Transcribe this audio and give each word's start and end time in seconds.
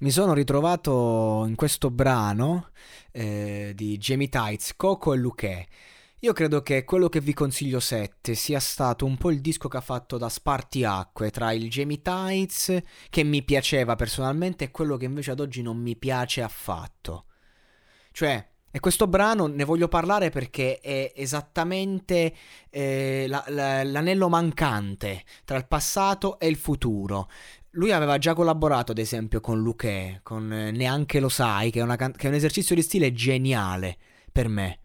Mi 0.00 0.12
sono 0.12 0.32
ritrovato 0.32 1.44
in 1.48 1.56
questo 1.56 1.90
brano 1.90 2.70
eh, 3.10 3.72
di 3.74 3.98
Jamie 3.98 4.28
Tights, 4.28 4.76
Coco 4.76 5.12
e 5.12 5.16
Luque. 5.16 5.66
Io 6.20 6.32
credo 6.32 6.62
che 6.62 6.84
quello 6.84 7.08
che 7.08 7.20
vi 7.20 7.34
consiglio 7.34 7.80
7 7.80 8.32
sia 8.36 8.60
stato 8.60 9.04
un 9.04 9.16
po' 9.16 9.32
il 9.32 9.40
disco 9.40 9.66
che 9.66 9.76
ha 9.76 9.80
fatto 9.80 10.16
da 10.16 10.28
spartiacque 10.28 11.30
tra 11.30 11.50
il 11.50 11.68
Jamie 11.68 12.00
Tights, 12.00 12.80
che 13.10 13.24
mi 13.24 13.42
piaceva 13.42 13.96
personalmente, 13.96 14.66
e 14.66 14.70
quello 14.70 14.96
che 14.96 15.06
invece 15.06 15.32
ad 15.32 15.40
oggi 15.40 15.62
non 15.62 15.78
mi 15.78 15.96
piace 15.96 16.42
affatto. 16.42 17.24
Cioè, 18.12 18.48
e 18.70 18.80
questo 18.80 19.06
brano 19.06 19.46
ne 19.46 19.64
voglio 19.64 19.88
parlare 19.88 20.28
perché 20.28 20.78
è 20.78 21.12
esattamente 21.16 22.34
eh, 22.68 23.24
la, 23.26 23.42
la, 23.48 23.82
l'anello 23.82 24.28
mancante 24.28 25.24
tra 25.44 25.56
il 25.56 25.66
passato 25.66 26.38
e 26.38 26.48
il 26.48 26.56
futuro. 26.56 27.28
Lui 27.72 27.92
aveva 27.92 28.18
già 28.18 28.34
collaborato, 28.34 28.92
ad 28.92 28.98
esempio, 28.98 29.40
con 29.40 29.60
Luque, 29.60 30.20
con 30.22 30.52
eh, 30.52 30.70
Neanche 30.70 31.20
lo 31.20 31.28
sai, 31.28 31.70
che 31.70 31.80
è, 31.82 31.96
can- 31.96 32.12
che 32.12 32.26
è 32.26 32.30
un 32.30 32.36
esercizio 32.36 32.74
di 32.74 32.82
stile 32.82 33.12
geniale 33.12 33.96
per 34.32 34.48
me. 34.48 34.78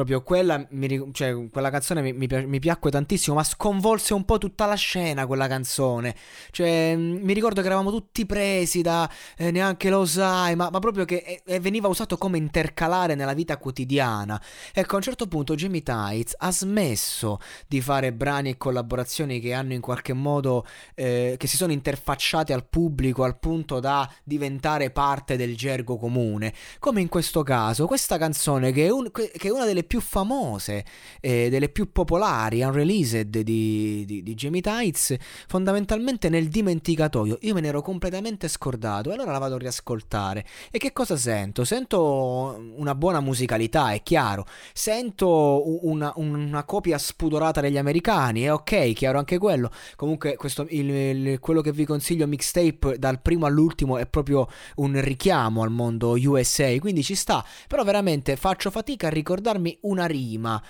Proprio 0.00 0.22
quella, 0.22 0.66
mi, 0.70 1.10
cioè, 1.12 1.50
quella 1.50 1.68
canzone 1.68 2.00
mi, 2.00 2.14
mi, 2.14 2.26
mi, 2.46 2.58
piacque 2.58 2.90
tantissimo, 2.90 3.36
ma 3.36 3.44
sconvolse 3.44 4.14
un 4.14 4.24
po' 4.24 4.38
tutta 4.38 4.64
la 4.64 4.74
scena 4.74 5.26
quella 5.26 5.46
canzone. 5.46 6.14
Cioè, 6.50 6.96
mm, 6.96 7.22
mi 7.22 7.34
ricordo 7.34 7.60
che 7.60 7.66
eravamo 7.66 7.90
tutti 7.90 8.24
presi 8.24 8.80
da 8.80 9.06
eh, 9.36 9.50
neanche 9.50 9.90
lo 9.90 10.06
sai, 10.06 10.56
ma, 10.56 10.70
ma 10.70 10.78
proprio 10.78 11.04
che 11.04 11.42
eh, 11.44 11.60
veniva 11.60 11.86
usato 11.88 12.16
come 12.16 12.38
intercalare 12.38 13.14
nella 13.14 13.34
vita 13.34 13.58
quotidiana. 13.58 14.40
Ecco, 14.72 14.94
a 14.94 14.96
un 14.96 15.02
certo 15.02 15.26
punto 15.26 15.54
Jamie 15.54 15.82
Tights 15.82 16.34
ha 16.38 16.50
smesso 16.50 17.38
di 17.66 17.82
fare 17.82 18.14
brani 18.14 18.48
e 18.48 18.56
collaborazioni 18.56 19.38
che 19.38 19.52
hanno 19.52 19.74
in 19.74 19.82
qualche 19.82 20.14
modo, 20.14 20.64
eh, 20.94 21.34
che 21.36 21.46
si 21.46 21.58
sono 21.58 21.72
interfacciati 21.72 22.54
al 22.54 22.64
pubblico 22.64 23.22
al 23.22 23.38
punto 23.38 23.80
da 23.80 24.10
diventare 24.24 24.90
parte 24.90 25.36
del 25.36 25.54
gergo 25.58 25.98
comune. 25.98 26.54
Come 26.78 27.02
in 27.02 27.08
questo 27.08 27.42
caso, 27.42 27.86
questa 27.86 28.16
canzone 28.16 28.72
che 28.72 28.86
è, 28.86 28.90
un, 28.90 29.10
che 29.10 29.30
è 29.38 29.50
una 29.50 29.66
delle 29.66 29.88
più 29.90 30.00
famose, 30.00 30.84
eh, 31.20 31.48
delle 31.50 31.68
più 31.68 31.90
popolari, 31.90 32.62
unreleased 32.62 33.40
di, 33.40 34.04
di, 34.06 34.22
di 34.22 34.34
Jamie 34.34 34.60
Tights, 34.60 35.16
fondamentalmente 35.48 36.28
nel 36.28 36.46
dimenticatoio. 36.46 37.38
Io 37.40 37.54
me 37.54 37.60
ne 37.60 37.66
ero 37.66 37.82
completamente 37.82 38.46
scordato 38.46 39.10
e 39.10 39.14
allora 39.14 39.32
la 39.32 39.38
vado 39.38 39.56
a 39.56 39.58
riascoltare. 39.58 40.46
E 40.70 40.78
che 40.78 40.92
cosa 40.92 41.16
sento? 41.16 41.64
Sento 41.64 42.72
una 42.76 42.94
buona 42.94 43.18
musicalità, 43.18 43.90
è 43.90 44.00
chiaro. 44.04 44.46
Sento 44.72 45.84
una, 45.84 46.12
una 46.14 46.62
copia 46.62 46.96
spudorata 46.96 47.60
degli 47.60 47.76
americani, 47.76 48.42
è 48.42 48.52
ok, 48.52 48.92
chiaro 48.92 49.18
anche 49.18 49.38
quello. 49.38 49.72
Comunque 49.96 50.36
questo, 50.36 50.68
il, 50.70 50.88
il, 50.88 51.40
quello 51.40 51.62
che 51.62 51.72
vi 51.72 51.84
consiglio 51.84 52.28
mixtape 52.28 52.96
dal 52.96 53.20
primo 53.20 53.46
all'ultimo 53.46 53.98
è 53.98 54.06
proprio 54.06 54.46
un 54.76 55.00
richiamo 55.00 55.62
al 55.62 55.70
mondo 55.70 56.12
USA, 56.12 56.78
quindi 56.78 57.02
ci 57.02 57.16
sta. 57.16 57.44
Però 57.66 57.82
veramente 57.82 58.36
faccio 58.36 58.70
fatica 58.70 59.08
a 59.08 59.10
ricordarmi 59.10 59.69
trovarmi 59.70 59.78
una 59.82 60.06
rima. 60.06 60.62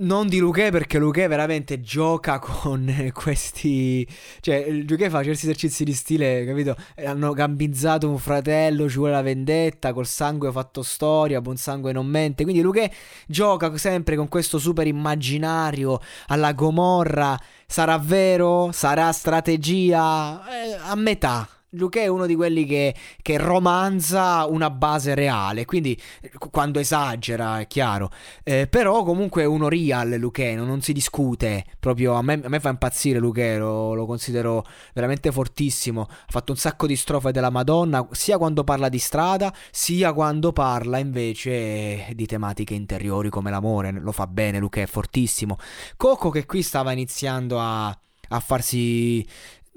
Non 0.00 0.28
di 0.28 0.38
Luque 0.38 0.70
perché 0.70 0.96
Luque 0.96 1.26
veramente 1.26 1.80
gioca 1.80 2.38
con 2.38 2.88
questi... 3.12 4.06
Cioè, 4.40 4.70
Luque 4.70 5.10
fa 5.10 5.24
certi 5.24 5.46
esercizi 5.46 5.82
di 5.82 5.92
stile, 5.92 6.44
capito? 6.44 6.76
Hanno 7.04 7.32
gambizzato 7.32 8.08
un 8.08 8.18
fratello, 8.18 8.88
ci 8.88 8.98
vuole 8.98 9.14
la 9.14 9.22
vendetta, 9.22 9.92
col 9.92 10.06
sangue 10.06 10.52
fatto 10.52 10.82
storia, 10.82 11.40
buon 11.40 11.56
sangue 11.56 11.90
non 11.90 12.06
mente. 12.06 12.44
Quindi 12.44 12.62
Luque 12.62 12.92
gioca 13.26 13.76
sempre 13.76 14.14
con 14.14 14.28
questo 14.28 14.58
super 14.58 14.86
immaginario 14.86 16.00
alla 16.28 16.52
Gomorra. 16.52 17.36
Sarà 17.66 17.98
vero? 17.98 18.70
Sarà 18.70 19.10
strategia? 19.10 20.40
Eh, 20.48 20.78
a 20.80 20.94
metà 20.94 21.57
Luque 21.72 22.00
è 22.00 22.06
uno 22.06 22.24
di 22.24 22.34
quelli 22.34 22.64
che, 22.64 22.94
che, 23.20 23.36
romanza 23.36 24.46
una 24.46 24.70
base 24.70 25.14
reale, 25.14 25.66
quindi 25.66 26.00
quando 26.50 26.78
esagera 26.78 27.60
è 27.60 27.66
chiaro, 27.66 28.10
eh, 28.42 28.66
però 28.68 29.02
comunque 29.02 29.42
è 29.42 29.44
uno 29.44 29.68
real 29.68 30.08
Luque, 30.18 30.54
non 30.54 30.80
si 30.80 30.94
discute, 30.94 31.66
proprio 31.78 32.14
a 32.14 32.22
me, 32.22 32.40
a 32.42 32.48
me 32.48 32.58
fa 32.58 32.70
impazzire 32.70 33.18
Luque, 33.18 33.58
lo, 33.58 33.92
lo, 33.92 34.06
considero 34.06 34.64
veramente 34.94 35.30
fortissimo, 35.30 36.06
ha 36.08 36.24
fatto 36.28 36.52
un 36.52 36.58
sacco 36.58 36.86
di 36.86 36.96
strofe 36.96 37.32
della 37.32 37.50
Madonna, 37.50 38.06
sia 38.12 38.38
quando 38.38 38.64
parla 38.64 38.88
di 38.88 38.98
strada, 38.98 39.54
sia 39.70 40.14
quando 40.14 40.52
parla 40.52 40.96
invece 40.96 42.06
di 42.14 42.24
tematiche 42.24 42.72
interiori 42.72 43.28
come 43.28 43.50
l'amore, 43.50 43.90
lo 43.92 44.12
fa 44.12 44.26
bene 44.26 44.58
Luque, 44.58 44.84
è 44.84 44.86
fortissimo. 44.86 45.58
Coco 45.98 46.30
che 46.30 46.46
qui 46.46 46.62
stava 46.62 46.92
iniziando 46.92 47.60
a 47.60 47.98
a 48.28 48.40
farsi 48.40 49.26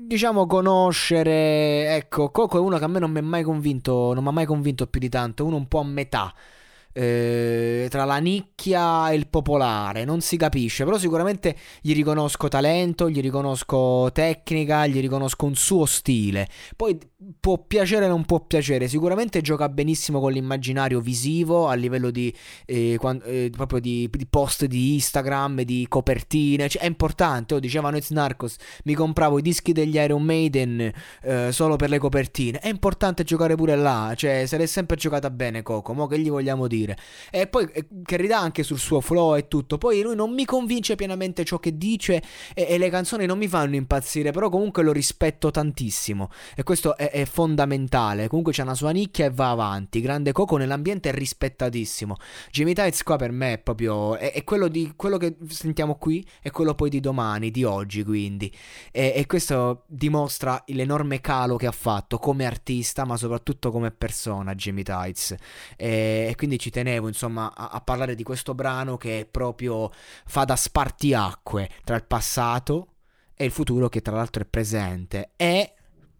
diciamo 0.07 0.47
conoscere 0.47 1.95
ecco 1.95 2.31
Coco 2.31 2.57
è 2.57 2.59
uno 2.61 2.77
che 2.77 2.83
a 2.83 2.87
me 2.87 2.99
non 2.99 3.11
mi 3.11 3.19
ha 3.19 3.23
mai 3.23 3.43
convinto 3.43 4.13
non 4.13 4.23
mi 4.23 4.29
ha 4.29 4.33
mai 4.33 4.45
convinto 4.45 4.87
più 4.87 4.99
di 4.99 5.09
tanto 5.09 5.45
uno 5.45 5.55
un 5.55 5.67
po' 5.67 5.79
a 5.79 5.83
metà 5.83 6.33
eh, 6.93 7.87
tra 7.89 8.05
la 8.05 8.17
nicchia 8.17 9.11
e 9.11 9.15
il 9.15 9.27
popolare, 9.27 10.05
non 10.05 10.21
si 10.21 10.37
capisce, 10.37 10.83
però 10.83 10.97
sicuramente 10.97 11.55
gli 11.81 11.93
riconosco 11.93 12.47
talento, 12.47 13.09
gli 13.09 13.21
riconosco 13.21 14.09
tecnica, 14.13 14.87
gli 14.87 14.99
riconosco 14.99 15.45
un 15.45 15.55
suo 15.55 15.85
stile. 15.85 16.47
Poi 16.75 16.97
può 17.39 17.63
piacere 17.65 18.05
o 18.05 18.09
non 18.09 18.25
può 18.25 18.39
piacere, 18.39 18.87
sicuramente 18.87 19.41
gioca 19.41 19.69
benissimo 19.69 20.19
con 20.19 20.31
l'immaginario 20.31 20.99
visivo 20.99 21.67
a 21.67 21.73
livello 21.75 22.09
di, 22.09 22.33
eh, 22.65 22.97
quando, 22.99 23.23
eh, 23.25 23.51
proprio 23.55 23.79
di, 23.79 24.09
di, 24.11 24.25
post 24.25 24.65
di 24.65 24.95
Instagram, 24.95 25.61
di 25.61 25.85
copertine, 25.87 26.67
cioè, 26.67 26.81
è 26.81 26.85
importante, 26.87 27.53
oh, 27.53 27.59
dicevano 27.59 27.97
It's 27.97 28.09
Narcos, 28.09 28.55
mi 28.85 28.95
compravo 28.95 29.37
i 29.37 29.41
dischi 29.41 29.71
degli 29.71 29.95
Iron 29.95 30.23
Maiden 30.23 30.91
eh, 31.21 31.51
solo 31.51 31.75
per 31.75 31.89
le 31.89 31.99
copertine, 31.99 32.59
è 32.59 32.69
importante 32.69 33.23
giocare 33.23 33.55
pure 33.55 33.75
là, 33.75 34.13
cioè 34.15 34.45
se 34.45 34.57
l'è 34.57 34.65
sempre 34.65 34.95
giocata 34.97 35.29
bene 35.29 35.61
Coco, 35.61 35.93
mo 35.93 36.07
che 36.07 36.17
gli 36.19 36.29
vogliamo 36.29 36.67
dire? 36.67 36.80
Dire. 36.81 36.97
E 37.29 37.47
poi 37.47 37.67
eh, 37.71 37.87
che 38.03 38.17
ridà 38.17 38.39
anche 38.39 38.63
sul 38.63 38.79
suo 38.79 39.01
flow 39.01 39.35
e 39.35 39.47
tutto. 39.47 39.77
Poi 39.77 40.01
lui 40.01 40.15
non 40.15 40.33
mi 40.33 40.45
convince 40.45 40.95
pienamente 40.95 41.43
ciò 41.43 41.59
che 41.59 41.77
dice 41.77 42.21
e, 42.53 42.65
e 42.69 42.77
le 42.77 42.89
canzoni 42.89 43.25
non 43.25 43.37
mi 43.37 43.47
fanno 43.47 43.75
impazzire, 43.75 44.31
però 44.31 44.49
comunque 44.49 44.83
lo 44.83 44.91
rispetto 44.91 45.51
tantissimo. 45.51 46.29
E 46.55 46.63
questo 46.63 46.97
è, 46.97 47.09
è 47.11 47.25
fondamentale. 47.25 48.27
Comunque 48.27 48.53
c'è 48.53 48.63
una 48.63 48.75
sua 48.75 48.91
nicchia 48.91 49.25
e 49.25 49.29
va 49.29 49.51
avanti. 49.51 50.01
Grande 50.01 50.31
Coco 50.31 50.57
nell'ambiente 50.57 51.09
è 51.09 51.13
rispettatissimo. 51.13 52.15
Jimmy 52.51 52.73
Tights 52.73 53.03
qua 53.03 53.15
per 53.15 53.31
me 53.31 53.53
è 53.53 53.57
proprio... 53.59 54.17
È, 54.17 54.31
è 54.31 54.43
quello, 54.43 54.67
di, 54.67 54.93
quello 54.95 55.17
che 55.17 55.35
sentiamo 55.49 55.95
qui 55.95 56.25
è 56.41 56.51
quello 56.51 56.73
poi 56.73 56.89
di 56.89 56.99
domani, 56.99 57.51
di 57.51 57.63
oggi 57.63 58.03
quindi. 58.03 58.51
E, 58.91 59.13
e 59.15 59.25
questo 59.25 59.83
dimostra 59.87 60.61
l'enorme 60.67 61.21
calo 61.21 61.55
che 61.55 61.67
ha 61.67 61.71
fatto 61.71 62.17
come 62.17 62.45
artista, 62.45 63.05
ma 63.05 63.17
soprattutto 63.17 63.71
come 63.71 63.91
persona 63.91 64.55
Jimmy 64.55 64.83
Tights. 64.83 65.35
E, 65.77 66.27
e 66.29 66.35
quindi 66.35 66.57
ci 66.59 66.70
tenevo 66.71 67.07
insomma 67.07 67.53
a, 67.53 67.69
a, 67.69 67.81
parlare 67.81 68.15
di 68.15 68.23
questo 68.23 68.55
brano 68.55 68.97
che 68.97 69.27
proprio 69.29 69.91
fa 70.25 70.43
da 70.43 70.55
spartiacque 70.55 71.69
tra 71.83 71.95
il 71.95 72.05
passato 72.05 72.95
e 73.35 73.45
il 73.45 73.51
futuro 73.51 73.89
che 73.89 74.01
tra 74.01 74.15
l'altro 74.15 74.41
è 74.41 74.45
presente. 74.45 75.33
E 75.35 75.75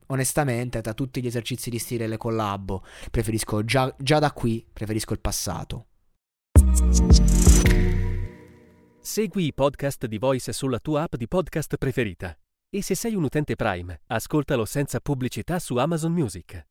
onestamente 0.08 0.82
tra 0.82 0.94
tutti 0.94 1.22
gli 1.22 1.28
esercizi 1.28 1.72
di 1.72 1.80
stile 1.80 2.04
e 2.04 2.08
le 2.08 2.18
collabo 2.18 2.84
preferisco 3.10 3.66
già, 3.66 3.92
già 3.98 4.20
da 4.20 4.32
qui 4.32 4.64
preferisco 4.72 5.14
il 5.14 5.20
passato. 5.20 5.88
Segui 9.00 9.46
i 9.46 9.54
podcast 9.54 10.06
di 10.06 10.20
Voice 10.20 10.54
sulla 10.54 10.80
tua 10.80 11.04
app 11.04 11.16
di 11.16 11.28
podcast 11.28 11.78
preferita. 11.78 12.38
E 12.70 12.82
se 12.82 12.96
sei 12.96 13.16
un 13.16 13.24
utente 13.24 13.56
Prime 13.56 14.02
ascoltalo 14.08 14.64
senza 14.64 15.00
pubblicità 15.00 15.60
su 15.60 15.76
Amazon 15.78 16.14
Music 16.14 16.70